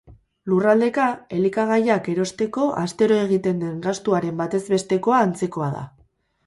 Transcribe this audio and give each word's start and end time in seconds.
Lurraldeka, 0.51 1.03
elikagaiak 1.39 2.09
erosteko 2.15 2.67
astero 2.85 3.21
egiten 3.27 3.63
den 3.67 3.79
gastuaren 3.87 4.43
batez 4.45 4.65
bestekoa 4.75 5.23
antzekoa 5.29 5.75
da. 5.81 5.89